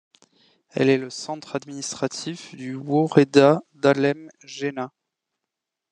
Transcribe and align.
Elle 0.71 0.89
est 0.89 0.97
le 0.97 1.11
centre 1.11 1.55
administratif 1.55 2.55
du 2.55 2.73
woreda 2.73 3.61
d'Alem 3.75 4.31
Gena. 4.43 4.91